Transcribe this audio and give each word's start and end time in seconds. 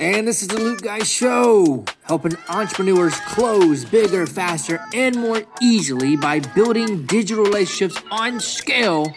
And 0.00 0.28
this 0.28 0.42
is 0.42 0.48
the 0.48 0.60
Luke 0.60 0.82
Guy 0.82 1.00
Show, 1.00 1.84
helping 2.04 2.36
entrepreneurs 2.48 3.18
close 3.26 3.84
bigger, 3.84 4.28
faster, 4.28 4.80
and 4.94 5.16
more 5.16 5.42
easily 5.60 6.14
by 6.14 6.38
building 6.38 7.04
digital 7.04 7.42
relationships 7.42 8.00
on 8.12 8.38
scale 8.38 9.12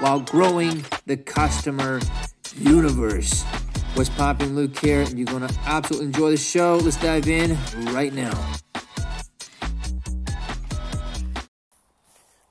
while 0.00 0.18
growing 0.18 0.84
the 1.06 1.16
customer 1.16 2.00
universe. 2.58 3.44
What's 3.94 4.10
popping, 4.10 4.56
Luke 4.56 4.76
here? 4.76 5.04
You're 5.04 5.26
gonna 5.26 5.50
absolutely 5.66 6.06
enjoy 6.06 6.30
the 6.32 6.36
show. 6.36 6.80
Let's 6.82 6.96
dive 6.96 7.28
in 7.28 7.56
right 7.92 8.12
now. 8.12 8.34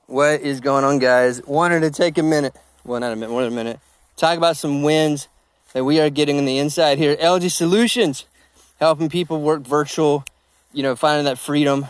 What 0.05 0.39
is 0.39 0.61
going 0.61 0.85
on, 0.85 0.99
guys? 0.99 1.45
Wanted 1.45 1.81
to 1.81 1.91
take 1.91 2.17
a 2.17 2.23
minute, 2.23 2.55
well, 2.85 3.01
not 3.01 3.11
a 3.11 3.17
minute, 3.17 3.35
than 3.35 3.47
a 3.51 3.51
minute, 3.51 3.79
talk 4.15 4.37
about 4.37 4.55
some 4.55 4.83
wins 4.83 5.27
that 5.73 5.83
we 5.83 5.99
are 5.99 6.09
getting 6.09 6.37
on 6.37 6.45
the 6.45 6.57
inside 6.57 6.97
here. 6.97 7.15
LG 7.17 7.51
Solutions, 7.51 8.25
helping 8.79 9.09
people 9.09 9.41
work 9.41 9.61
virtual, 9.61 10.23
you 10.71 10.83
know, 10.83 10.95
finding 10.95 11.25
that 11.25 11.37
freedom, 11.37 11.87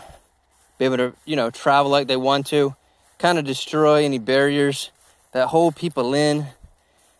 be 0.78 0.86
able 0.86 0.96
to, 0.96 1.12
you 1.24 1.36
know, 1.36 1.50
travel 1.50 1.90
like 1.90 2.08
they 2.08 2.16
want 2.16 2.46
to, 2.48 2.74
kind 3.18 3.38
of 3.38 3.44
destroy 3.44 4.04
any 4.04 4.18
barriers 4.18 4.90
that 5.32 5.48
hold 5.48 5.76
people 5.76 6.14
in, 6.14 6.46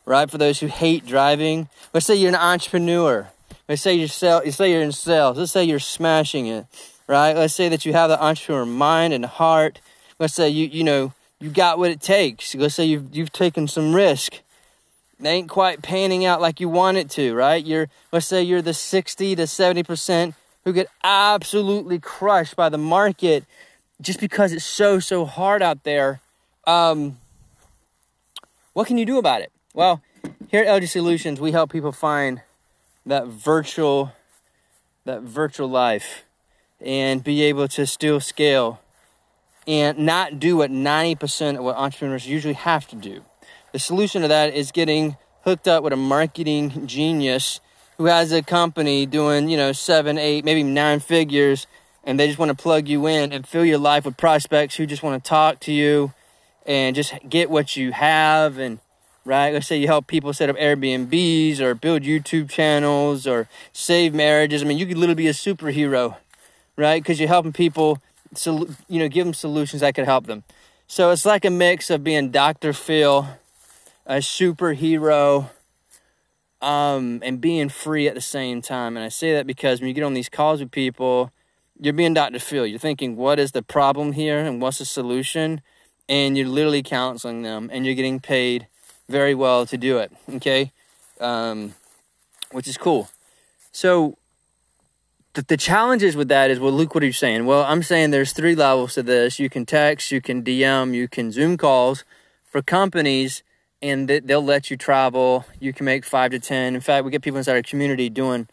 right? 0.04 0.30
For 0.30 0.38
those 0.38 0.60
who 0.60 0.66
hate 0.66 1.06
driving, 1.06 1.68
let's 1.92 2.06
say 2.06 2.14
you're 2.14 2.30
an 2.30 2.34
entrepreneur. 2.34 3.28
Let's 3.68 3.82
say 3.82 3.94
you're 3.94 4.08
sell, 4.08 4.42
let's 4.44 4.56
say 4.56 4.72
you're 4.72 4.82
in 4.82 4.92
sales. 4.92 5.38
Let's 5.38 5.52
say 5.52 5.64
you're 5.64 5.78
smashing 5.78 6.46
it, 6.46 6.66
right? 7.06 7.34
Let's 7.34 7.54
say 7.54 7.68
that 7.70 7.84
you 7.84 7.92
have 7.92 8.10
the 8.10 8.22
entrepreneur 8.22 8.66
mind 8.66 9.14
and 9.14 9.24
heart. 9.24 9.80
Let's 10.18 10.34
say 10.34 10.48
you, 10.48 10.66
you 10.66 10.84
know, 10.84 11.12
you 11.40 11.50
got 11.50 11.78
what 11.78 11.90
it 11.90 12.00
takes. 12.00 12.54
Let's 12.54 12.74
say 12.74 12.84
you've, 12.84 13.14
you've 13.14 13.32
taken 13.32 13.66
some 13.66 13.94
risk 13.94 14.40
they 15.18 15.30
ain't 15.30 15.48
quite 15.48 15.82
panning 15.82 16.24
out 16.24 16.40
like 16.40 16.60
you 16.60 16.68
want 16.68 16.96
it 16.96 17.10
to, 17.10 17.34
right? 17.34 17.64
You're 17.64 17.88
let's 18.12 18.26
say 18.26 18.42
you're 18.42 18.62
the 18.62 18.74
60 18.74 19.36
to 19.36 19.42
70% 19.42 20.34
who 20.64 20.72
get 20.72 20.88
absolutely 21.02 21.98
crushed 21.98 22.56
by 22.56 22.68
the 22.68 22.78
market 22.78 23.44
just 24.00 24.20
because 24.20 24.52
it's 24.52 24.64
so 24.64 24.98
so 24.98 25.24
hard 25.24 25.62
out 25.62 25.84
there. 25.84 26.20
Um, 26.66 27.18
what 28.72 28.86
can 28.86 28.98
you 28.98 29.06
do 29.06 29.18
about 29.18 29.40
it? 29.40 29.52
Well, 29.72 30.02
here 30.48 30.64
at 30.64 30.82
LG 30.82 30.88
Solutions, 30.88 31.40
we 31.40 31.52
help 31.52 31.70
people 31.70 31.92
find 31.92 32.42
that 33.06 33.26
virtual 33.26 34.12
that 35.04 35.22
virtual 35.22 35.68
life 35.68 36.24
and 36.80 37.22
be 37.22 37.42
able 37.42 37.68
to 37.68 37.86
still 37.86 38.20
scale 38.20 38.80
and 39.66 39.98
not 39.98 40.38
do 40.38 40.56
what 40.56 40.70
90% 40.70 41.58
of 41.58 41.64
what 41.64 41.76
entrepreneurs 41.76 42.26
usually 42.26 42.54
have 42.54 42.86
to 42.88 42.96
do 42.96 43.22
the 43.74 43.80
solution 43.80 44.22
to 44.22 44.28
that 44.28 44.54
is 44.54 44.70
getting 44.70 45.16
hooked 45.42 45.66
up 45.66 45.82
with 45.82 45.92
a 45.92 45.96
marketing 45.96 46.86
genius 46.86 47.58
who 47.98 48.04
has 48.04 48.30
a 48.30 48.40
company 48.40 49.04
doing, 49.04 49.48
you 49.48 49.56
know, 49.56 49.72
seven, 49.72 50.16
eight, 50.16 50.44
maybe 50.44 50.62
nine 50.62 51.00
figures, 51.00 51.66
and 52.04 52.18
they 52.18 52.28
just 52.28 52.38
want 52.38 52.50
to 52.50 52.54
plug 52.54 52.86
you 52.86 53.08
in 53.08 53.32
and 53.32 53.44
fill 53.44 53.64
your 53.64 53.78
life 53.78 54.04
with 54.04 54.16
prospects 54.16 54.76
who 54.76 54.86
just 54.86 55.02
want 55.02 55.22
to 55.22 55.28
talk 55.28 55.58
to 55.58 55.72
you 55.72 56.12
and 56.64 56.94
just 56.94 57.14
get 57.28 57.50
what 57.50 57.76
you 57.76 57.90
have 57.90 58.58
and 58.58 58.78
right? 59.24 59.52
Let's 59.52 59.66
say 59.66 59.76
you 59.76 59.88
help 59.88 60.06
people 60.06 60.32
set 60.32 60.48
up 60.48 60.56
airbnbs 60.56 61.58
or 61.58 61.74
build 61.74 62.02
youtube 62.02 62.48
channels 62.50 63.26
or 63.26 63.48
save 63.72 64.14
marriages. 64.14 64.62
I 64.62 64.66
mean 64.66 64.78
you 64.78 64.86
could 64.86 64.98
literally 64.98 65.16
be 65.16 65.26
a 65.26 65.32
superhero 65.32 66.14
right? 66.76 67.02
Because 67.02 67.18
you're 67.18 67.28
helping 67.28 67.52
people 67.52 67.98
so 68.36 68.68
you 68.88 69.00
know 69.00 69.08
give 69.08 69.26
them 69.26 69.34
solutions 69.34 69.80
that 69.80 69.96
could 69.96 70.04
help 70.04 70.26
them. 70.26 70.44
So 70.86 71.10
it's 71.10 71.26
like 71.26 71.44
a 71.44 71.50
mix 71.50 71.90
of 71.90 72.04
being 72.04 72.30
dr 72.30 72.72
phil 72.74 73.26
a 74.06 74.16
superhero 74.16 75.50
um, 76.60 77.20
and 77.22 77.40
being 77.40 77.68
free 77.68 78.08
at 78.08 78.14
the 78.14 78.20
same 78.20 78.62
time. 78.62 78.96
And 78.96 79.04
I 79.04 79.08
say 79.08 79.34
that 79.34 79.46
because 79.46 79.80
when 79.80 79.88
you 79.88 79.94
get 79.94 80.04
on 80.04 80.14
these 80.14 80.28
calls 80.28 80.60
with 80.60 80.70
people, 80.70 81.30
you're 81.78 81.92
being 81.92 82.14
Dr. 82.14 82.38
Phil. 82.38 82.66
You're 82.66 82.78
thinking, 82.78 83.16
what 83.16 83.38
is 83.38 83.52
the 83.52 83.62
problem 83.62 84.12
here 84.12 84.38
and 84.38 84.60
what's 84.60 84.78
the 84.78 84.84
solution? 84.84 85.60
And 86.08 86.36
you're 86.36 86.48
literally 86.48 86.82
counseling 86.82 87.42
them 87.42 87.70
and 87.72 87.84
you're 87.84 87.94
getting 87.94 88.20
paid 88.20 88.66
very 89.08 89.34
well 89.34 89.66
to 89.66 89.76
do 89.76 89.98
it. 89.98 90.12
Okay. 90.34 90.72
Um, 91.20 91.74
which 92.52 92.68
is 92.68 92.76
cool. 92.76 93.10
So 93.72 94.16
the, 95.34 95.42
the 95.42 95.56
challenges 95.56 96.16
with 96.16 96.28
that 96.28 96.50
is, 96.50 96.60
well, 96.60 96.72
Luke, 96.72 96.94
what 96.94 97.02
are 97.02 97.06
you 97.06 97.12
saying? 97.12 97.44
Well, 97.44 97.64
I'm 97.64 97.82
saying 97.82 98.10
there's 98.10 98.32
three 98.32 98.54
levels 98.54 98.94
to 98.94 99.02
this. 99.02 99.38
You 99.38 99.50
can 99.50 99.66
text, 99.66 100.12
you 100.12 100.20
can 100.20 100.42
DM, 100.42 100.94
you 100.94 101.08
can 101.08 101.32
Zoom 101.32 101.56
calls 101.56 102.04
for 102.44 102.62
companies 102.62 103.42
and 103.84 104.08
they'll 104.08 104.44
let 104.44 104.70
you 104.70 104.78
travel. 104.78 105.44
You 105.60 105.74
can 105.74 105.84
make 105.84 106.06
five 106.06 106.30
to 106.30 106.38
ten. 106.38 106.74
In 106.74 106.80
fact, 106.80 107.04
we 107.04 107.10
get 107.10 107.20
people 107.20 107.36
inside 107.36 107.56
our 107.56 107.62
community 107.62 108.08
doing 108.08 108.48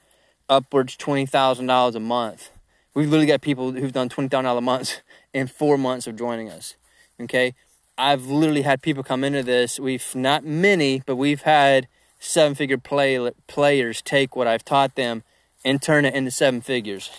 upwards 0.50 0.98
twenty 0.98 1.26
thousand 1.26 1.68
dollars 1.68 1.96
a 1.96 2.02
month. 2.02 2.50
We've 2.94 3.10
literally 3.10 3.28
got 3.28 3.40
people 3.42 3.72
who've 3.72 3.94
done 3.94 4.10
twenty 4.10 4.28
thousand 4.28 4.46
dollars 4.46 4.58
a 4.58 4.62
month 4.62 5.02
in 5.34 5.48
four 5.48 5.78
months 5.78 6.06
of 6.06 6.18
joining 6.18 6.50
us. 6.50 6.76
Okay, 7.20 7.56
I've 7.98 8.26
literally 8.26 8.64
had 8.64 8.82
people 8.82 9.04
come 9.04 9.24
into 9.24 9.42
this. 9.42 9.80
We've 9.80 10.06
not 10.14 10.44
many, 10.44 11.02
but 11.06 11.16
we've 11.16 11.44
had 11.44 11.88
seven 12.20 12.54
figure 12.54 12.78
play, 12.78 13.32
players 13.48 14.02
take 14.02 14.36
what 14.36 14.48
I've 14.48 14.66
taught 14.66 14.96
them 14.96 15.24
and 15.64 15.82
turn 15.82 16.04
it 16.04 16.14
into 16.14 16.32
seven 16.32 16.60
figures. 16.60 17.10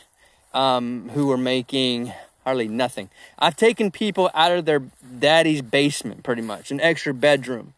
Um, 0.52 1.08
who 1.14 1.32
are 1.32 1.38
making 1.38 2.12
hardly 2.44 2.68
nothing. 2.68 3.08
I've 3.38 3.56
taken 3.56 3.90
people 3.90 4.28
out 4.34 4.52
of 4.52 4.66
their 4.66 4.80
daddy's 5.18 5.62
basement, 5.62 6.22
pretty 6.22 6.42
much, 6.42 6.70
an 6.70 6.78
extra 6.78 7.14
bedroom 7.14 7.72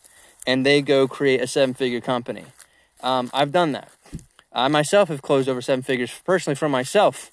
and 0.47 0.65
they 0.65 0.83
go 0.83 1.07
create 1.09 1.41
a 1.41 1.47
seven 1.47 1.75
figure 1.75 2.01
company. 2.01 2.45
Um, 3.03 3.31
I've 3.33 3.53
done 3.53 3.73
that. 3.73 3.91
I 4.53 4.69
myself 4.69 5.09
have 5.09 5.23
closed 5.23 5.49
over 5.49 5.61
seven 5.61 5.83
figures 5.83 6.13
personally 6.25 6.55
for 6.55 6.69
myself. 6.69 7.31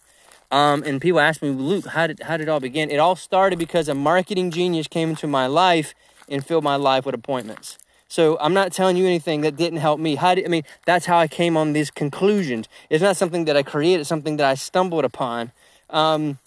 Um, 0.49 0.83
and 0.85 0.99
people 0.99 1.19
ask 1.19 1.41
me, 1.41 1.49
Luke, 1.49 1.85
how 1.87 2.07
did, 2.07 2.21
how 2.23 2.35
did 2.35 2.47
it 2.47 2.49
all 2.49 2.59
begin? 2.59 2.91
It 2.91 2.97
all 2.97 3.15
started 3.15 3.57
because 3.57 3.87
a 3.87 3.95
marketing 3.95 4.51
genius 4.51 4.87
came 4.87 5.11
into 5.11 5.27
my 5.27 5.47
life 5.47 5.93
and 6.27 6.45
filled 6.45 6.63
my 6.63 6.75
life 6.75 7.05
with 7.05 7.15
appointments. 7.15 7.77
So 8.09 8.37
I'm 8.41 8.53
not 8.53 8.73
telling 8.73 8.97
you 8.97 9.05
anything 9.05 9.41
that 9.41 9.55
didn't 9.55 9.79
help 9.79 9.97
me. 9.97 10.15
How 10.15 10.35
did, 10.35 10.43
I 10.43 10.49
mean, 10.49 10.63
that's 10.85 11.05
how 11.05 11.17
I 11.17 11.29
came 11.29 11.55
on 11.55 11.71
these 11.71 11.89
conclusions. 11.89 12.67
It's 12.89 13.01
not 13.01 13.15
something 13.15 13.45
that 13.45 13.55
I 13.55 13.63
created, 13.63 14.01
it's 14.01 14.09
something 14.09 14.35
that 14.37 14.45
I 14.45 14.55
stumbled 14.55 15.05
upon. 15.05 15.53
Um, 15.89 16.39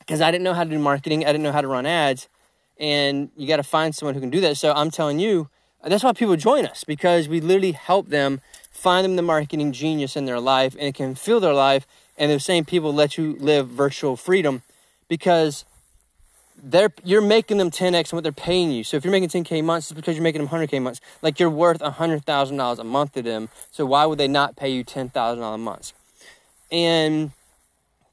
because 0.00 0.20
I 0.20 0.30
didn't 0.30 0.44
know 0.44 0.54
how 0.54 0.64
to 0.64 0.70
do 0.70 0.78
marketing, 0.78 1.24
I 1.24 1.28
didn't 1.28 1.44
know 1.44 1.52
how 1.52 1.60
to 1.60 1.68
run 1.68 1.86
ads, 1.86 2.28
and 2.78 3.30
you 3.36 3.46
got 3.48 3.56
to 3.56 3.62
find 3.62 3.94
someone 3.94 4.14
who 4.14 4.20
can 4.20 4.30
do 4.30 4.40
that. 4.40 4.56
So 4.56 4.72
I'm 4.72 4.90
telling 4.90 5.18
you, 5.18 5.48
and 5.84 5.92
that's 5.92 6.02
why 6.02 6.14
people 6.14 6.34
join 6.36 6.64
us 6.64 6.82
because 6.82 7.28
we 7.28 7.40
literally 7.40 7.72
help 7.72 8.08
them 8.08 8.40
find 8.70 9.04
them 9.04 9.16
the 9.16 9.22
marketing 9.22 9.70
genius 9.70 10.16
in 10.16 10.24
their 10.24 10.40
life 10.40 10.74
and 10.78 10.88
it 10.88 10.94
can 10.94 11.14
fill 11.14 11.40
their 11.40 11.52
life. 11.52 11.86
And 12.16 12.30
the 12.30 12.40
same 12.40 12.64
people 12.64 12.94
let 12.94 13.18
you 13.18 13.36
live 13.38 13.68
virtual 13.68 14.16
freedom 14.16 14.62
because 15.08 15.66
they're 16.56 16.92
you're 17.04 17.20
making 17.20 17.58
them 17.58 17.70
10x 17.70 18.14
what 18.14 18.22
they're 18.22 18.32
paying 18.32 18.72
you. 18.72 18.82
So 18.82 18.96
if 18.96 19.04
you're 19.04 19.12
making 19.12 19.28
10k 19.28 19.62
months, 19.62 19.90
it's 19.90 19.96
because 19.96 20.16
you're 20.16 20.22
making 20.22 20.42
them 20.42 20.48
100k 20.48 20.80
months. 20.80 21.02
Like 21.20 21.38
you're 21.38 21.50
worth 21.50 21.80
$100,000 21.80 22.78
a 22.78 22.84
month 22.84 23.12
to 23.12 23.22
them. 23.22 23.50
So 23.70 23.84
why 23.84 24.06
would 24.06 24.18
they 24.18 24.28
not 24.28 24.56
pay 24.56 24.70
you 24.70 24.84
$10,000 24.84 25.54
a 25.54 25.58
month? 25.58 25.92
And 26.72 27.32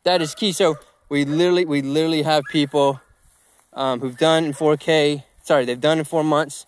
that 0.03 0.21
is 0.21 0.35
key. 0.35 0.51
So 0.51 0.77
we 1.07 1.23
literally 1.23 1.63
we 1.63 1.81
literally 1.81 2.23
have 2.23 2.43
people 2.51 2.99
um, 3.73 4.01
who've 4.01 4.17
done 4.17 4.43
in 4.43 4.53
4k. 4.53 5.23
Sorry, 5.43 5.63
they've 5.63 5.79
done 5.79 5.99
in 5.99 6.03
four 6.03 6.23
months 6.23 6.65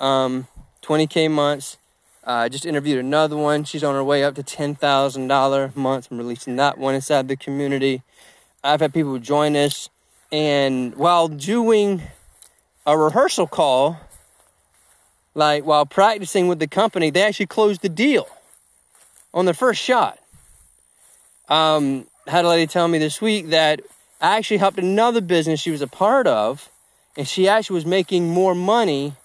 um, 0.00 0.46
20K 0.82 1.30
months. 1.30 1.78
I 2.24 2.46
uh, 2.46 2.48
just 2.48 2.64
interviewed 2.64 2.98
another 2.98 3.36
one. 3.36 3.64
She's 3.64 3.82
on 3.82 3.94
her 3.94 4.04
way 4.04 4.22
up 4.22 4.36
to 4.36 4.42
$10,000 4.42 5.76
months. 5.76 6.08
I'm 6.10 6.18
releasing 6.18 6.56
that 6.56 6.78
one 6.78 6.94
inside 6.94 7.26
the 7.26 7.36
community. 7.36 8.02
I've 8.62 8.80
had 8.80 8.94
people 8.94 9.18
join 9.18 9.56
us, 9.56 9.88
and 10.30 10.94
while 10.94 11.26
doing 11.26 12.02
a 12.86 12.96
rehearsal 12.96 13.48
call, 13.48 13.98
like 15.34 15.64
while 15.64 15.84
practicing 15.84 16.46
with 16.46 16.60
the 16.60 16.68
company, 16.68 17.10
they 17.10 17.22
actually 17.22 17.46
closed 17.46 17.82
the 17.82 17.88
deal 17.88 18.28
on 19.34 19.46
the 19.46 19.54
first 19.54 19.82
shot. 19.82 20.18
Um, 21.48 22.06
had 22.26 22.44
a 22.44 22.48
lady 22.48 22.66
tell 22.66 22.86
me 22.86 22.98
this 22.98 23.20
week 23.20 23.48
that 23.48 23.80
I 24.20 24.36
actually 24.36 24.58
helped 24.58 24.78
another 24.78 25.20
business 25.20 25.60
she 25.60 25.70
was 25.70 25.82
a 25.82 25.88
part 25.88 26.26
of, 26.26 26.70
and 27.16 27.26
she 27.26 27.48
actually 27.48 27.74
was 27.74 27.86
making 27.86 28.28
more 28.28 28.54
money 28.54 29.16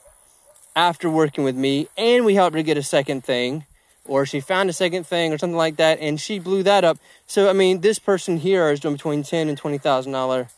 after 0.77 1.09
working 1.09 1.44
with 1.44 1.56
me, 1.56 1.88
and 1.97 2.24
we 2.24 2.35
helped 2.35 2.56
her 2.56 2.62
get 2.62 2.77
a 2.77 2.83
second 2.83 3.24
thing, 3.24 3.65
or 4.06 4.27
she 4.27 4.39
found 4.39 4.69
a 4.69 4.74
second 4.74 5.07
thing, 5.07 5.33
or 5.33 5.38
something 5.39 5.57
like 5.57 5.75
that, 5.77 6.00
and 6.00 6.21
she 6.21 6.38
blew 6.38 6.62
that 6.62 6.83
up. 6.83 7.00
So 7.25 7.50
I 7.50 7.53
mean, 7.53 7.81
this 7.81 7.97
person 7.97 8.38
here 8.38 8.69
is 8.69 8.79
doing 8.79 8.94
between 8.94 9.24
ten 9.24 9.50
and 9.50 9.57
twenty 9.57 9.79
thousand 9.79 10.12
dollar 10.12 10.50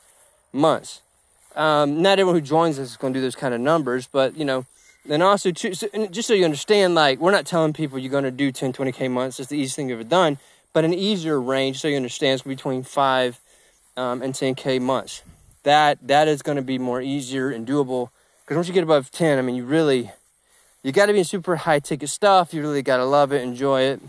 months. 0.52 1.02
Um, 1.56 2.02
not 2.02 2.20
everyone 2.20 2.36
who 2.36 2.42
joins 2.42 2.78
us 2.78 2.90
is 2.92 2.98
going 2.98 3.14
to 3.14 3.20
do 3.20 3.22
those 3.22 3.38
kind 3.38 3.54
of 3.54 3.62
numbers, 3.62 4.08
but 4.12 4.36
you 4.36 4.44
know, 4.44 4.66
and 5.10 5.24
also 5.24 5.54
so, 5.54 5.88
and 5.94 6.12
just 6.14 6.28
so 6.28 6.34
you 6.34 6.44
understand, 6.44 6.96
like 6.96 7.20
we're 7.20 7.32
not 7.32 7.46
telling 7.46 7.72
people 7.72 7.98
you're 7.98 8.12
going 8.12 8.26
to 8.26 8.32
do 8.32 8.52
10, 8.52 8.74
20k 8.74 9.10
months. 9.10 9.40
It's 9.40 9.50
the 9.50 9.56
easiest 9.56 9.78
thing 9.78 9.88
you've 9.88 10.02
ever 10.02 10.10
done, 10.10 10.38
but 10.74 10.84
an 10.84 10.94
easier 10.94 11.40
range, 11.40 11.80
so 11.80 11.88
you 11.88 11.96
understand, 11.96 12.36
is 12.36 12.42
between 12.42 12.84
five 12.84 13.40
um, 13.96 14.22
and 14.22 14.34
10k 14.34 14.82
months. 14.82 15.24
That 15.64 16.06
that 16.06 16.28
is 16.28 16.42
going 16.42 16.58
to 16.58 16.62
be 16.62 16.78
more 16.78 17.02
easier 17.02 17.50
and 17.50 17.66
doable 17.66 18.10
because 18.50 18.58
once 18.58 18.68
you 18.68 18.74
get 18.74 18.82
above 18.82 19.12
10, 19.12 19.38
I 19.38 19.44
mean, 19.44 19.54
you 19.54 19.64
really, 19.64 20.10
you 20.82 20.92
got 20.92 21.06
to 21.06 21.14
be 21.14 21.20
in 21.20 21.24
super 21.24 21.56
high 21.56 21.78
ticket 21.78 22.10
stuff. 22.10 22.52
You 22.52 22.62
really 22.62 22.82
got 22.82 22.98
to 22.98 23.06
love 23.06 23.32
it, 23.32 23.44
enjoy 23.44 23.82
it. 23.82 24.02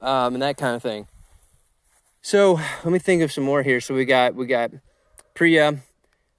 um, 0.00 0.34
and 0.34 0.42
that 0.42 0.56
kind 0.56 0.76
of 0.76 0.82
thing. 0.82 1.08
So 2.22 2.60
let 2.84 2.92
me 2.92 3.00
think 3.00 3.22
of 3.22 3.32
some 3.32 3.42
more 3.42 3.64
here. 3.64 3.80
So 3.80 3.92
we 3.92 4.04
got 4.04 4.36
we 4.36 4.46
got 4.46 4.70
Priya, 5.34 5.80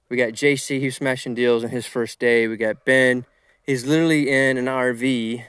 we 0.08 0.16
got 0.16 0.30
JC 0.30 0.80
who's 0.80 0.96
smashing 0.96 1.34
deals 1.34 1.64
on 1.64 1.68
his 1.68 1.84
first 1.84 2.18
day. 2.18 2.48
We 2.48 2.56
got 2.56 2.86
Ben. 2.86 3.26
He's 3.62 3.84
literally 3.84 4.30
in 4.30 4.56
an 4.56 4.64
RV, 4.64 5.44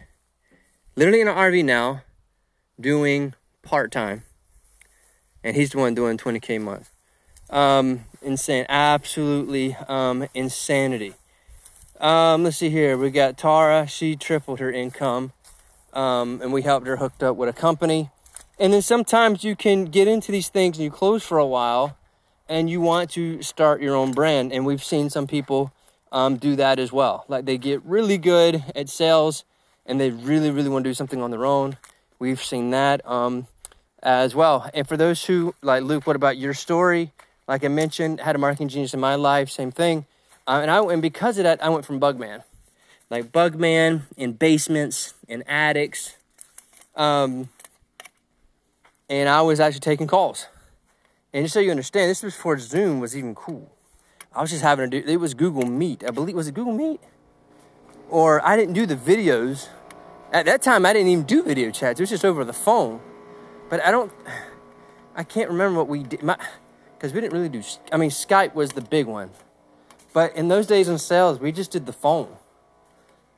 literally 0.97 1.21
in 1.21 1.29
an 1.29 1.35
RV 1.35 1.63
now, 1.63 2.01
doing 2.77 3.35
part 3.61 3.89
time, 3.89 4.23
and 5.45 5.55
he's 5.55 5.69
the 5.69 5.77
one 5.77 5.95
doing 5.95 6.17
20k 6.17 6.57
a 6.57 6.59
month. 6.59 6.89
Um, 7.49 8.03
insane, 8.21 8.65
absolutely 8.67 9.77
um, 9.87 10.27
insanity. 10.33 11.15
Um, 12.01 12.43
let's 12.43 12.57
see 12.57 12.71
here. 12.71 12.97
We 12.97 13.11
got 13.11 13.37
Tara. 13.37 13.85
She 13.85 14.15
tripled 14.15 14.59
her 14.59 14.71
income, 14.71 15.33
um, 15.93 16.41
and 16.41 16.51
we 16.51 16.63
helped 16.63 16.87
her 16.87 16.97
hooked 16.97 17.21
up 17.21 17.35
with 17.35 17.47
a 17.47 17.53
company. 17.53 18.09
And 18.57 18.73
then 18.73 18.81
sometimes 18.81 19.43
you 19.43 19.55
can 19.55 19.85
get 19.85 20.07
into 20.07 20.31
these 20.31 20.49
things 20.49 20.77
and 20.77 20.83
you 20.83 20.89
close 20.89 21.23
for 21.23 21.37
a 21.37 21.45
while, 21.45 21.95
and 22.49 22.71
you 22.71 22.81
want 22.81 23.11
to 23.11 23.43
start 23.43 23.83
your 23.83 23.95
own 23.95 24.13
brand. 24.13 24.51
And 24.51 24.65
we've 24.65 24.83
seen 24.83 25.11
some 25.11 25.27
people 25.27 25.71
um, 26.11 26.37
do 26.37 26.55
that 26.55 26.79
as 26.79 26.91
well. 26.91 27.23
Like 27.27 27.45
they 27.45 27.59
get 27.59 27.83
really 27.85 28.17
good 28.17 28.63
at 28.75 28.89
sales, 28.89 29.45
and 29.85 30.01
they 30.01 30.09
really, 30.09 30.49
really 30.49 30.69
want 30.69 30.83
to 30.83 30.89
do 30.89 30.95
something 30.95 31.21
on 31.21 31.29
their 31.29 31.45
own. 31.45 31.77
We've 32.17 32.43
seen 32.43 32.71
that 32.71 33.07
um, 33.07 33.45
as 34.01 34.33
well. 34.33 34.67
And 34.73 34.87
for 34.87 34.97
those 34.97 35.23
who 35.25 35.53
like 35.61 35.83
Luke, 35.83 36.07
what 36.07 36.15
about 36.15 36.35
your 36.35 36.55
story? 36.55 37.11
Like 37.47 37.63
I 37.63 37.67
mentioned, 37.67 38.21
had 38.21 38.35
a 38.35 38.39
marketing 38.39 38.69
genius 38.69 38.95
in 38.95 38.99
my 38.99 39.13
life, 39.13 39.51
same 39.51 39.71
thing. 39.71 40.07
And 40.59 40.69
I 40.69 40.79
and 40.79 41.01
because 41.01 41.37
of 41.37 41.45
that, 41.45 41.63
I 41.63 41.69
went 41.69 41.85
from 41.85 41.99
Bugman, 41.99 42.43
like 43.09 43.31
Bugman 43.31 44.01
in 44.17 44.33
basements 44.33 45.13
and 45.29 45.43
attics, 45.47 46.17
um, 46.95 47.49
and 49.09 49.29
I 49.29 49.41
was 49.41 49.59
actually 49.59 49.81
taking 49.81 50.07
calls. 50.07 50.47
And 51.33 51.45
just 51.45 51.53
so 51.53 51.59
you 51.59 51.71
understand, 51.71 52.09
this 52.09 52.23
was 52.23 52.33
before 52.33 52.57
Zoom 52.59 52.99
was 52.99 53.15
even 53.15 53.33
cool. 53.35 53.71
I 54.33 54.41
was 54.41 54.49
just 54.49 54.63
having 54.63 54.89
to 54.89 55.01
do. 55.01 55.07
It 55.07 55.17
was 55.17 55.33
Google 55.33 55.65
Meet, 55.65 56.03
I 56.05 56.11
believe. 56.11 56.35
Was 56.35 56.47
it 56.47 56.53
Google 56.53 56.73
Meet? 56.73 56.99
Or 58.09 58.45
I 58.45 58.57
didn't 58.57 58.73
do 58.73 58.85
the 58.85 58.95
videos. 58.95 59.69
At 60.33 60.45
that 60.45 60.61
time, 60.61 60.85
I 60.85 60.93
didn't 60.93 61.09
even 61.09 61.25
do 61.25 61.43
video 61.43 61.71
chats. 61.71 61.99
It 61.99 62.03
was 62.03 62.09
just 62.09 62.25
over 62.25 62.43
the 62.43 62.53
phone. 62.53 63.01
But 63.69 63.81
I 63.83 63.91
don't. 63.91 64.11
I 65.15 65.23
can't 65.23 65.49
remember 65.49 65.77
what 65.77 65.89
we 65.89 66.03
did. 66.03 66.23
My 66.23 66.37
Because 66.97 67.13
we 67.13 67.19
didn't 67.21 67.33
really 67.33 67.49
do. 67.49 67.61
I 67.91 67.97
mean, 67.97 68.09
Skype 68.09 68.53
was 68.53 68.71
the 68.71 68.81
big 68.81 69.05
one. 69.05 69.31
But 70.13 70.35
in 70.35 70.47
those 70.47 70.67
days 70.67 70.89
in 70.89 70.97
sales, 70.97 71.39
we 71.39 71.51
just 71.51 71.71
did 71.71 71.85
the 71.85 71.93
phone. 71.93 72.35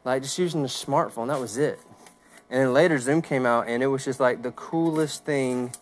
Like 0.04 0.24
just 0.24 0.38
using 0.38 0.64
the 0.64 0.68
smartphone, 0.68 1.28
that 1.28 1.40
was 1.40 1.58
it. 1.58 1.80
And 2.50 2.62
then 2.62 2.74
later 2.74 3.00
Zoom 3.00 3.22
came 3.22 3.46
out 3.46 3.68
and 3.68 3.82
it 3.82 3.88
was 3.88 4.04
just 4.06 4.20
like 4.20 4.42
the 4.44 4.52
coolest 4.52 5.24
thing, 5.24 5.74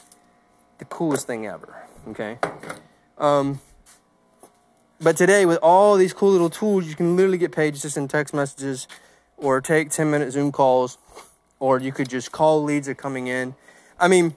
the 0.77 0.85
coolest 0.85 1.27
thing 1.27 1.47
ever. 1.47 1.83
Okay. 2.09 2.37
Um, 3.17 3.59
but 4.99 5.17
today 5.17 5.45
with 5.45 5.59
all 5.63 5.95
these 5.95 6.13
cool 6.13 6.31
little 6.31 6.49
tools, 6.49 6.85
you 6.85 6.95
can 6.95 7.15
literally 7.15 7.37
get 7.37 7.51
paid 7.51 7.75
just 7.75 7.97
in 7.97 8.07
text 8.07 8.33
messages 8.33 8.87
or 9.37 9.59
take 9.59 9.89
10 9.89 10.11
minute 10.11 10.31
Zoom 10.31 10.51
calls, 10.51 10.97
or 11.59 11.79
you 11.79 11.91
could 11.91 12.09
just 12.09 12.31
call 12.31 12.63
leads 12.63 12.85
that 12.85 12.91
are 12.91 12.95
coming 12.95 13.27
in. 13.27 13.55
I 13.99 14.07
mean, 14.07 14.35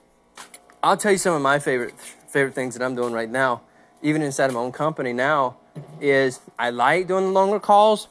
I'll 0.81 0.97
tell 0.97 1.11
you 1.11 1.17
some 1.17 1.35
of 1.35 1.41
my 1.41 1.59
favorite 1.59 1.93
favorite 1.99 2.55
things 2.55 2.75
that 2.75 2.83
I'm 2.83 2.95
doing 2.95 3.13
right 3.13 3.29
now, 3.29 3.61
even 4.01 4.21
inside 4.21 4.47
of 4.47 4.53
my 4.53 4.59
own 4.59 4.71
company 4.71 5.13
now 5.13 5.57
is 6.01 6.39
I 6.57 6.69
like 6.69 7.07
doing 7.07 7.25
the 7.25 7.31
longer 7.31 7.59
calls, 7.59 8.07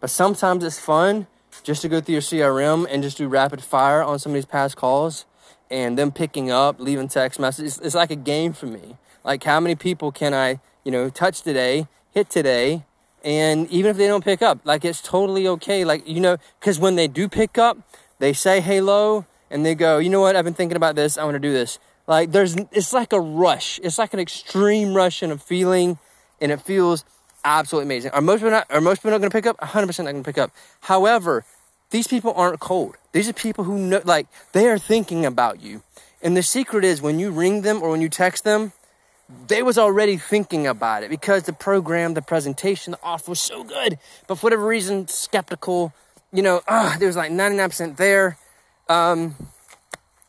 but 0.00 0.10
sometimes 0.10 0.64
it's 0.64 0.78
fun 0.78 1.26
just 1.62 1.82
to 1.82 1.88
go 1.88 2.00
through 2.00 2.14
your 2.14 2.22
CRM 2.22 2.86
and 2.90 3.02
just 3.02 3.18
do 3.18 3.28
rapid 3.28 3.62
fire 3.62 4.02
on 4.02 4.18
some 4.18 4.32
of 4.32 4.34
these 4.34 4.46
past 4.46 4.76
calls 4.76 5.24
and 5.70 5.98
them 5.98 6.12
picking 6.12 6.50
up, 6.50 6.78
leaving 6.78 7.08
text 7.08 7.38
messages. 7.40 7.78
It's 7.78 7.94
like 7.94 8.10
a 8.10 8.16
game 8.16 8.52
for 8.52 8.66
me. 8.66 8.96
Like 9.24 9.44
how 9.44 9.60
many 9.60 9.74
people 9.74 10.12
can 10.12 10.34
I, 10.34 10.60
you 10.84 10.92
know, 10.92 11.08
touch 11.08 11.42
today, 11.42 11.86
hit 12.10 12.28
today, 12.28 12.84
and 13.24 13.68
even 13.70 13.90
if 13.90 13.96
they 13.96 14.06
don't 14.06 14.24
pick 14.24 14.42
up, 14.42 14.60
like 14.64 14.84
it's 14.84 15.00
totally 15.00 15.46
okay. 15.46 15.84
Like, 15.84 16.06
you 16.08 16.20
know, 16.20 16.36
because 16.58 16.78
when 16.78 16.96
they 16.96 17.06
do 17.06 17.28
pick 17.28 17.56
up, 17.56 17.78
they 18.18 18.32
say 18.32 18.60
hello 18.60 19.24
and 19.50 19.64
they 19.64 19.74
go, 19.74 19.98
you 19.98 20.10
know 20.10 20.20
what, 20.20 20.34
I've 20.34 20.44
been 20.44 20.54
thinking 20.54 20.76
about 20.76 20.96
this, 20.96 21.16
I 21.16 21.24
want 21.24 21.36
to 21.36 21.40
do 21.40 21.52
this. 21.52 21.78
Like 22.06 22.32
there's 22.32 22.56
it's 22.72 22.92
like 22.92 23.12
a 23.12 23.20
rush. 23.20 23.78
It's 23.82 23.98
like 23.98 24.12
an 24.12 24.20
extreme 24.20 24.94
rush 24.94 25.22
and 25.22 25.32
a 25.32 25.38
feeling 25.38 25.98
and 26.42 26.52
it 26.52 26.60
feels 26.60 27.04
absolutely 27.44 27.86
amazing. 27.86 28.10
Are 28.10 28.20
most 28.20 28.40
people 28.40 28.50
not, 28.50 28.66
are 28.68 28.80
most 28.80 28.98
people 28.98 29.12
not 29.12 29.18
going 29.18 29.30
to 29.30 29.34
pick 29.34 29.46
up? 29.46 29.58
100% 29.58 29.86
not 29.86 30.12
going 30.12 30.22
to 30.22 30.28
pick 30.28 30.38
up. 30.38 30.50
However, 30.82 31.44
these 31.90 32.06
people 32.06 32.32
aren't 32.34 32.60
cold. 32.60 32.96
These 33.12 33.28
are 33.28 33.32
people 33.32 33.64
who 33.64 33.78
know, 33.78 34.02
like, 34.04 34.26
they 34.52 34.68
are 34.68 34.78
thinking 34.78 35.24
about 35.24 35.62
you. 35.62 35.82
And 36.20 36.36
the 36.36 36.42
secret 36.42 36.84
is 36.84 37.00
when 37.00 37.18
you 37.18 37.30
ring 37.30 37.62
them 37.62 37.82
or 37.82 37.90
when 37.90 38.00
you 38.00 38.08
text 38.08 38.44
them, 38.44 38.72
they 39.46 39.62
was 39.62 39.78
already 39.78 40.16
thinking 40.18 40.66
about 40.66 41.02
it 41.02 41.10
because 41.10 41.44
the 41.44 41.52
program, 41.52 42.14
the 42.14 42.22
presentation, 42.22 42.92
the 42.92 42.98
offer 43.02 43.30
was 43.30 43.40
so 43.40 43.64
good. 43.64 43.98
But 44.26 44.36
for 44.36 44.46
whatever 44.46 44.66
reason, 44.66 45.08
skeptical, 45.08 45.92
you 46.32 46.42
know, 46.42 46.60
uh, 46.68 46.98
there 46.98 47.06
was 47.06 47.16
like 47.16 47.30
99% 47.30 47.96
there. 47.96 48.36
Um, 48.88 49.36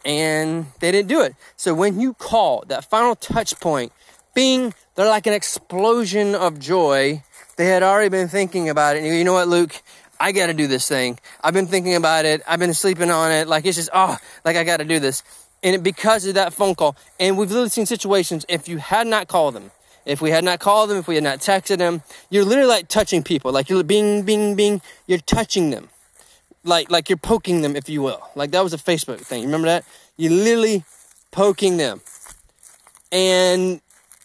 and 0.05 0.67
they 0.79 0.91
didn't 0.91 1.07
do 1.07 1.21
it. 1.21 1.35
So 1.55 1.73
when 1.73 1.99
you 1.99 2.13
call 2.13 2.63
that 2.67 2.85
final 2.85 3.15
touch 3.15 3.59
point, 3.59 3.91
bing, 4.33 4.73
they're 4.95 5.07
like 5.07 5.27
an 5.27 5.33
explosion 5.33 6.35
of 6.35 6.59
joy. 6.59 7.23
They 7.57 7.65
had 7.65 7.83
already 7.83 8.09
been 8.09 8.27
thinking 8.27 8.69
about 8.69 8.95
it. 8.95 9.03
And 9.03 9.15
you 9.15 9.23
know 9.23 9.33
what, 9.33 9.47
Luke? 9.47 9.81
I 10.19 10.31
got 10.31 10.47
to 10.47 10.53
do 10.53 10.67
this 10.67 10.87
thing. 10.87 11.19
I've 11.43 11.53
been 11.53 11.67
thinking 11.67 11.95
about 11.95 12.25
it. 12.25 12.41
I've 12.47 12.59
been 12.59 12.73
sleeping 12.73 13.11
on 13.11 13.31
it. 13.31 13.47
Like 13.47 13.65
it's 13.65 13.77
just, 13.77 13.89
oh, 13.93 14.17
like 14.45 14.55
I 14.55 14.63
got 14.63 14.77
to 14.77 14.85
do 14.85 14.99
this. 14.99 15.23
And 15.61 15.75
it, 15.75 15.83
because 15.83 16.25
of 16.25 16.35
that 16.35 16.53
phone 16.53 16.75
call, 16.75 16.95
and 17.19 17.37
we've 17.37 17.49
literally 17.49 17.69
seen 17.69 17.85
situations, 17.85 18.45
if 18.47 18.67
you 18.67 18.77
had 18.77 19.07
not 19.07 19.27
called 19.27 19.55
them, 19.55 19.71
if 20.05 20.21
we 20.21 20.31
had 20.31 20.43
not 20.43 20.59
called 20.59 20.89
them, 20.89 20.97
if 20.97 21.07
we 21.07 21.15
had 21.15 21.23
not 21.23 21.39
texted 21.39 21.77
them, 21.77 22.03
you're 22.29 22.45
literally 22.45 22.69
like 22.69 22.87
touching 22.87 23.23
people. 23.23 23.51
Like 23.51 23.69
you're 23.69 23.83
bing, 23.83 24.23
bing, 24.23 24.55
bing. 24.55 24.81
You're 25.07 25.19
touching 25.19 25.69
them. 25.69 25.89
Like, 26.63 26.91
like 26.91 27.09
you're 27.09 27.17
poking 27.17 27.61
them, 27.61 27.75
if 27.75 27.89
you 27.89 28.01
will. 28.01 28.21
Like 28.35 28.51
that 28.51 28.63
was 28.63 28.73
a 28.73 28.77
Facebook 28.77 29.19
thing. 29.19 29.43
Remember 29.43 29.67
that? 29.67 29.85
You're 30.17 30.31
literally 30.31 30.83
poking 31.31 31.77
them. 31.77 32.01
And 33.11 33.81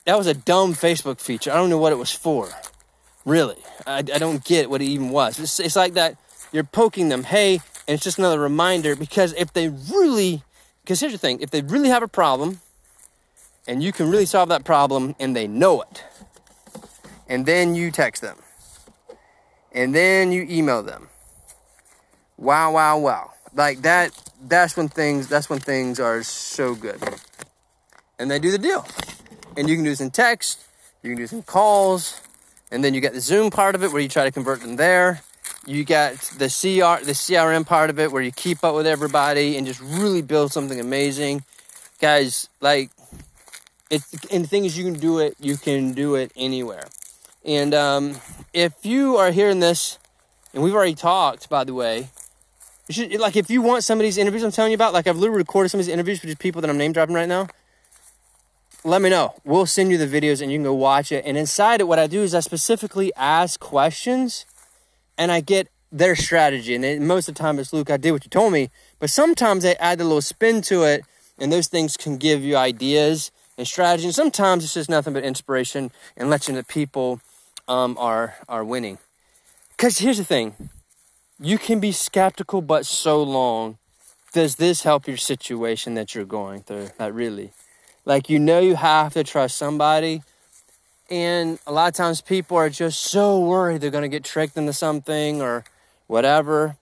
that 0.09 0.17
was 0.17 0.27
a 0.27 0.33
dumb 0.33 0.73
Facebook 0.73 1.21
feature. 1.21 1.53
I 1.53 1.57
don't 1.57 1.69
know 1.69 1.77
what 1.77 1.93
it 1.93 1.97
was 1.97 2.11
for. 2.11 2.49
Really. 3.27 3.59
I, 3.87 3.99
I 3.99 4.03
don't 4.03 4.43
get 4.43 4.71
what 4.71 4.81
it 4.81 4.87
even 4.87 5.11
was. 5.11 5.39
It's, 5.39 5.61
it's 5.61 5.77
like 5.77 5.93
that 5.95 6.17
you're 6.51 6.65
poking 6.65 7.11
them, 7.11 7.25
hey, 7.25 7.57
and 7.87 7.95
it's 7.95 8.05
just 8.05 8.19
another 8.19 8.41
reminder 8.41 8.97
because 8.97 9.35
if 9.35 9.53
they 9.53 9.69
really, 9.69 10.43
because 10.83 10.99
here's 11.01 11.13
the 11.13 11.19
thing, 11.19 11.43
if 11.43 11.51
they 11.51 11.61
really 11.61 11.91
have 11.91 12.03
a 12.03 12.09
problem 12.09 12.61
and 13.67 13.83
you 13.83 13.93
can 13.93 14.11
really 14.11 14.25
solve 14.25 14.49
that 14.49 14.65
problem 14.65 15.15
and 15.21 15.37
they 15.37 15.47
know 15.47 15.83
it, 15.83 16.03
and 17.29 17.45
then 17.45 17.75
you 17.75 17.91
text 17.91 18.23
them, 18.23 18.39
and 19.73 19.95
then 19.95 20.33
you 20.33 20.47
email 20.49 20.83
them. 20.83 21.11
Wow, 22.39 22.73
wow, 22.73 22.97
wow. 22.97 23.33
Like 23.55 23.83
that, 23.83 24.19
that's 24.41 24.75
when 24.75 24.89
things, 24.89 25.29
that's 25.29 25.51
when 25.51 25.59
things 25.61 26.01
are 26.01 26.23
so 26.23 26.75
good. 26.75 26.99
And 28.19 28.31
they 28.31 28.39
do 28.39 28.51
the 28.51 28.57
deal. 28.57 28.87
And 29.59 29.69
you 29.69 29.75
can 29.75 29.83
do 29.83 29.91
this 29.91 30.01
in 30.01 30.13
text, 30.13 30.65
you 31.03 31.11
can 31.11 31.19
do 31.19 31.27
some 31.27 31.43
calls, 31.43 32.21
and 32.71 32.85
then 32.85 32.95
you 32.95 33.01
get 33.01 33.13
the 33.13 33.21
Zoom 33.21 33.51
part 33.51 33.75
of 33.75 33.83
it 33.83 33.91
where 33.91 34.01
you 34.01 34.09
try 34.09 34.23
to 34.23 34.31
convert 34.31 34.61
them 34.61 34.77
there. 34.77 35.23
You 35.67 35.85
got 35.85 36.15
the 36.39 36.47
CR, 36.47 37.05
the 37.05 37.13
CRM 37.13 37.67
part 37.67 37.91
of 37.91 37.99
it 37.99 38.13
where 38.13 38.23
you 38.23 38.31
keep 38.31 38.63
up 38.63 38.77
with 38.77 38.87
everybody 38.87 39.57
and 39.57 39.67
just 39.67 39.81
really 39.81 40.23
build 40.23 40.53
something 40.53 40.79
amazing. 40.79 41.43
Guys, 42.01 42.49
like, 42.61 42.91
it, 43.91 44.03
and 44.31 44.45
the 44.45 44.49
thing 44.49 44.65
is, 44.65 44.79
you 44.79 44.85
can 44.85 44.95
do 44.95 45.19
it, 45.19 45.35
you 45.41 45.57
can 45.57 45.93
do 45.93 46.15
it 46.15 46.31
anywhere. 46.37 46.85
And 47.45 47.75
um, 47.75 48.17
if 48.55 48.87
you 48.87 49.17
are 49.17 49.33
hearing 49.33 49.59
this, 49.59 49.99
and 50.55 50.63
we've 50.63 50.75
already 50.75 50.95
talked, 50.95 51.51
by 51.51 51.65
the 51.65 51.75
way, 51.75 52.11
should, 52.91 53.13
like 53.19 53.35
if 53.35 53.51
you 53.51 53.61
want 53.61 53.83
some 53.83 53.99
of 53.99 54.05
these 54.05 54.19
interviews 54.19 54.45
I'm 54.45 54.53
telling 54.53 54.71
you 54.71 54.77
about, 54.77 54.93
like 54.93 55.09
I've 55.09 55.19
literally 55.19 55.39
recorded 55.39 55.71
some 55.71 55.81
of 55.81 55.87
these 55.87 55.93
interviews 55.93 56.23
with 56.23 56.29
just 56.29 56.39
people 56.39 56.61
that 56.61 56.71
I'm 56.71 56.79
name 56.79 56.93
dropping 56.93 57.17
right 57.17 57.29
now 57.29 57.49
let 58.85 59.03
me 59.03 59.11
know. 59.11 59.35
We'll 59.45 59.67
send 59.67 59.91
you 59.91 59.99
the 59.99 60.07
videos 60.07 60.41
and 60.41 60.51
you 60.51 60.59
can 60.59 60.65
go 60.65 60.75
watch 60.75 61.13
it. 61.13 61.25
And 61.27 61.37
inside 61.37 61.81
it, 61.81 61.89
what 61.89 61.99
I 61.99 62.07
do 62.07 62.23
is 62.23 62.35
I 62.35 62.41
specifically 62.41 63.13
ask 63.17 63.59
questions 63.59 64.47
and 65.17 65.33
I 65.33 65.41
get 65.41 65.69
their 65.91 66.15
strategy. 66.15 66.75
And 66.75 66.85
then 66.85 67.07
most 67.07 67.29
of 67.29 67.35
the 67.35 67.39
time 67.41 67.59
it's 67.59 67.73
Luke, 67.73 67.91
I 67.91 67.97
did 67.97 68.13
what 68.13 68.25
you 68.25 68.31
told 68.31 68.53
me. 68.53 68.71
But 68.99 69.11
sometimes 69.11 69.63
they 69.63 69.77
add 69.77 70.01
a 70.01 70.05
little 70.05 70.23
spin 70.23 70.63
to 70.63 70.85
it 70.85 71.05
and 71.39 71.53
those 71.53 71.69
things 71.69 71.97
can 71.97 72.17
give 72.17 72.43
you 72.43 72.57
ideas 72.57 73.31
and 73.57 73.67
strategy. 73.67 74.07
And 74.07 74.15
sometimes 74.15 74.65
it's 74.65 74.75
just 74.75 74.91
nothing 74.91 75.13
but 75.13 75.25
inspiration 75.25 75.91
and 76.17 76.31
letting 76.31 76.55
the 76.55 76.65
people 76.65 77.21
um, 77.67 77.97
are, 77.99 78.37
are 78.49 78.65
winning. 78.65 78.99
Because 79.77 79.99
here's 79.99 80.19
the 80.19 80.25
thing 80.25 80.71
you 81.41 81.59
can 81.59 81.81
be 81.81 81.93
skeptical, 81.93 82.63
but 82.63 82.87
so 82.87 83.23
long. 83.23 83.79
Does 84.33 84.57
this 84.57 84.83
help 84.83 85.09
your 85.09 85.17
situation 85.17 85.95
that 85.95 86.15
you're 86.15 86.27
going 86.27 86.63
through? 86.63 86.91
Not 86.99 87.15
really. 87.15 87.53
Like, 88.09 88.31
you 88.31 88.39
know, 88.39 88.59
you 88.59 88.75
have 88.75 89.13
to 89.13 89.23
trust 89.23 89.59
somebody. 89.59 90.23
And 91.11 91.59
a 91.67 91.73
lot 91.73 91.89
of 91.89 91.95
times 91.95 92.23
people 92.23 92.57
are 92.57 92.71
just 92.71 93.01
so 93.01 93.39
worried 93.39 93.83
they're 93.83 93.91
going 93.91 94.03
to 94.03 94.09
get 94.09 94.25
tricked 94.25 94.57
into 94.57 94.73
something 94.73 95.43
or 95.43 95.63
whatever. 96.07 96.79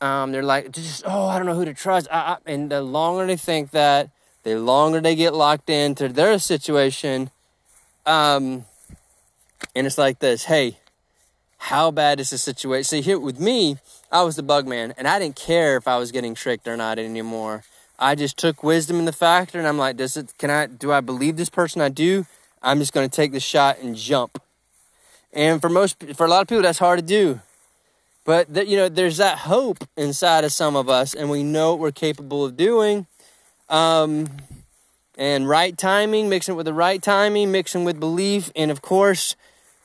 Um, 0.00 0.32
they're 0.32 0.42
like, 0.42 0.72
just 0.72 1.02
oh, 1.04 1.26
I 1.26 1.36
don't 1.36 1.44
know 1.44 1.54
who 1.54 1.66
to 1.66 1.74
trust. 1.74 2.08
I, 2.10 2.18
I, 2.18 2.36
and 2.46 2.70
the 2.70 2.80
longer 2.80 3.26
they 3.26 3.36
think 3.36 3.72
that, 3.72 4.08
the 4.42 4.58
longer 4.58 5.02
they 5.02 5.14
get 5.14 5.34
locked 5.34 5.68
into 5.68 6.08
their 6.08 6.38
situation. 6.38 7.28
Um, 8.06 8.64
and 9.76 9.86
it's 9.86 9.98
like 9.98 10.20
this 10.20 10.44
hey, 10.44 10.78
how 11.58 11.90
bad 11.90 12.20
is 12.20 12.30
the 12.30 12.38
situation? 12.38 12.84
See, 12.84 13.00
here 13.02 13.18
with 13.18 13.38
me, 13.38 13.76
I 14.10 14.22
was 14.22 14.36
the 14.36 14.42
bug 14.42 14.66
man, 14.66 14.94
and 14.96 15.06
I 15.06 15.18
didn't 15.18 15.36
care 15.36 15.76
if 15.76 15.86
I 15.86 15.98
was 15.98 16.10
getting 16.10 16.34
tricked 16.34 16.66
or 16.66 16.76
not 16.78 16.98
anymore. 16.98 17.64
I 17.98 18.14
just 18.14 18.36
took 18.36 18.62
wisdom 18.62 18.98
in 18.98 19.04
the 19.04 19.12
factor, 19.12 19.58
and 19.58 19.68
I'm 19.68 19.78
like, 19.78 19.96
does 19.96 20.16
it? 20.16 20.34
Can 20.38 20.50
I? 20.50 20.66
Do 20.66 20.92
I 20.92 21.00
believe 21.00 21.36
this 21.36 21.50
person? 21.50 21.80
I 21.80 21.88
do. 21.88 22.26
I'm 22.62 22.78
just 22.78 22.92
going 22.92 23.08
to 23.08 23.14
take 23.14 23.32
the 23.32 23.40
shot 23.40 23.78
and 23.80 23.94
jump. 23.94 24.40
And 25.32 25.60
for 25.60 25.68
most, 25.68 26.02
for 26.14 26.26
a 26.26 26.28
lot 26.28 26.42
of 26.42 26.48
people, 26.48 26.62
that's 26.62 26.78
hard 26.78 26.98
to 26.98 27.04
do. 27.04 27.40
But 28.24 28.52
the, 28.52 28.66
you 28.66 28.76
know, 28.76 28.88
there's 28.88 29.18
that 29.18 29.38
hope 29.38 29.86
inside 29.96 30.44
of 30.44 30.52
some 30.52 30.76
of 30.76 30.88
us, 30.88 31.14
and 31.14 31.28
we 31.28 31.42
know 31.42 31.72
what 31.72 31.80
we're 31.80 31.92
capable 31.92 32.44
of 32.44 32.56
doing. 32.56 33.06
Um, 33.68 34.28
and 35.16 35.48
right 35.48 35.76
timing, 35.76 36.28
mixing 36.28 36.56
with 36.56 36.66
the 36.66 36.74
right 36.74 37.02
timing, 37.02 37.52
mixing 37.52 37.84
with 37.84 38.00
belief, 38.00 38.50
and 38.56 38.70
of 38.70 38.82
course, 38.82 39.36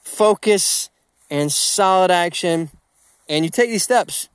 focus 0.01 0.89
and 1.29 1.51
solid 1.51 2.11
action. 2.11 2.69
And 3.27 3.45
you 3.45 3.51
take 3.51 3.69
these 3.69 3.83
steps. 3.83 4.29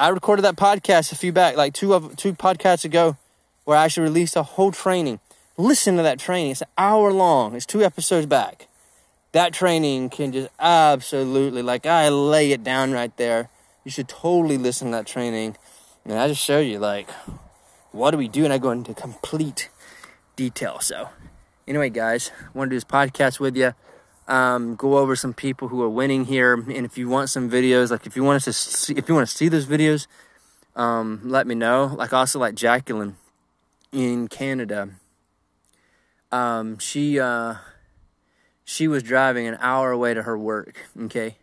I 0.00 0.08
recorded 0.08 0.46
that 0.46 0.56
podcast 0.56 1.12
a 1.12 1.14
few 1.14 1.30
back, 1.30 1.58
like 1.58 1.74
two 1.74 1.92
of 1.92 2.16
two 2.16 2.32
podcasts 2.32 2.86
ago, 2.86 3.18
where 3.64 3.76
I 3.76 3.84
actually 3.84 4.04
released 4.04 4.34
a 4.34 4.42
whole 4.42 4.72
training. 4.72 5.20
Listen 5.58 5.98
to 5.98 6.02
that 6.02 6.18
training. 6.18 6.52
It's 6.52 6.62
an 6.62 6.68
hour 6.78 7.12
long. 7.12 7.54
It's 7.54 7.66
two 7.66 7.84
episodes 7.84 8.24
back. 8.24 8.66
That 9.32 9.52
training 9.52 10.08
can 10.08 10.32
just 10.32 10.48
absolutely, 10.58 11.60
like 11.60 11.84
I 11.84 12.08
lay 12.08 12.50
it 12.50 12.64
down 12.64 12.92
right 12.92 13.14
there. 13.18 13.50
You 13.84 13.90
should 13.90 14.08
totally 14.08 14.56
listen 14.56 14.86
to 14.90 14.92
that 14.92 15.06
training. 15.06 15.56
And 16.06 16.18
I 16.18 16.28
just 16.28 16.42
show 16.42 16.60
you 16.60 16.78
like 16.78 17.10
what 17.92 18.12
do 18.12 18.16
we 18.16 18.26
do, 18.26 18.44
and 18.44 18.54
I 18.54 18.56
go 18.56 18.70
into 18.70 18.94
complete 18.94 19.68
detail. 20.34 20.80
So, 20.80 21.10
anyway, 21.68 21.90
guys, 21.90 22.30
want 22.54 22.70
to 22.70 22.74
do 22.74 22.76
this 22.76 22.84
podcast 22.84 23.38
with 23.38 23.54
you. 23.54 23.74
Um, 24.30 24.76
go 24.76 24.96
over 24.98 25.16
some 25.16 25.34
people 25.34 25.66
who 25.66 25.82
are 25.82 25.90
winning 25.90 26.24
here, 26.24 26.54
and 26.54 26.86
if 26.86 26.96
you 26.96 27.08
want 27.08 27.30
some 27.30 27.50
videos, 27.50 27.90
like 27.90 28.06
if 28.06 28.14
you 28.14 28.22
want 28.22 28.36
us 28.36 28.44
to 28.44 28.52
see, 28.52 28.94
if 28.94 29.08
you 29.08 29.14
want 29.16 29.28
to 29.28 29.36
see 29.36 29.48
those 29.48 29.66
videos, 29.66 30.06
um, 30.76 31.20
let 31.24 31.48
me 31.48 31.56
know. 31.56 31.92
Like 31.96 32.12
also 32.12 32.38
like 32.38 32.54
Jacqueline 32.54 33.16
in 33.90 34.28
Canada. 34.28 34.90
Um, 36.30 36.78
she 36.78 37.18
uh, 37.18 37.56
she 38.64 38.86
was 38.86 39.02
driving 39.02 39.48
an 39.48 39.58
hour 39.60 39.90
away 39.90 40.14
to 40.14 40.22
her 40.22 40.38
work. 40.38 40.76
Okay, 40.96 41.36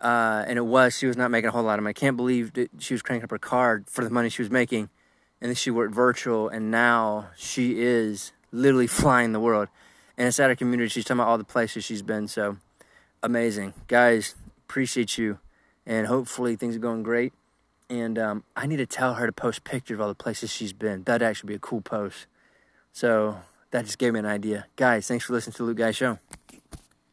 uh, 0.00 0.44
and 0.46 0.58
it 0.58 0.66
was 0.66 0.96
she 0.96 1.06
was 1.06 1.16
not 1.16 1.32
making 1.32 1.48
a 1.48 1.50
whole 1.50 1.64
lot 1.64 1.78
of 1.78 1.82
money. 1.82 1.90
I 1.90 2.00
can't 2.00 2.16
believe 2.16 2.52
that 2.52 2.70
she 2.78 2.94
was 2.94 3.02
cranking 3.02 3.24
up 3.24 3.30
her 3.30 3.38
card 3.38 3.90
for 3.90 4.04
the 4.04 4.10
money 4.10 4.28
she 4.28 4.42
was 4.42 4.50
making, 4.50 4.90
and 5.40 5.48
then 5.48 5.56
she 5.56 5.72
worked 5.72 5.92
virtual, 5.92 6.48
and 6.48 6.70
now 6.70 7.30
she 7.36 7.80
is 7.80 8.30
literally 8.52 8.86
flying 8.86 9.32
the 9.32 9.40
world 9.40 9.68
and 10.16 10.28
it's 10.28 10.40
at 10.40 10.50
her 10.50 10.56
community. 10.56 10.88
She's 10.88 11.04
talking 11.04 11.20
about 11.20 11.28
all 11.28 11.38
the 11.38 11.44
places 11.44 11.84
she's 11.84 12.02
been. 12.02 12.28
So 12.28 12.56
amazing, 13.22 13.74
guys. 13.88 14.34
Appreciate 14.68 15.16
you, 15.16 15.38
and 15.84 16.06
hopefully 16.06 16.56
things 16.56 16.76
are 16.76 16.80
going 16.80 17.02
great. 17.02 17.32
And 17.88 18.18
um, 18.18 18.44
I 18.56 18.66
need 18.66 18.78
to 18.78 18.86
tell 18.86 19.14
her 19.14 19.26
to 19.26 19.32
post 19.32 19.62
pictures 19.62 19.94
of 19.94 20.00
all 20.00 20.08
the 20.08 20.14
places 20.14 20.50
she's 20.50 20.72
been. 20.72 21.04
That'd 21.04 21.26
actually 21.26 21.48
be 21.48 21.54
a 21.54 21.60
cool 21.60 21.80
post. 21.80 22.26
So 22.92 23.38
that 23.70 23.84
just 23.84 23.98
gave 23.98 24.12
me 24.12 24.18
an 24.18 24.26
idea, 24.26 24.66
guys. 24.74 25.06
Thanks 25.06 25.24
for 25.24 25.34
listening 25.34 25.52
to 25.52 25.58
the 25.58 25.64
Luke 25.64 25.78
Guy 25.78 25.92
Show. 25.92 26.18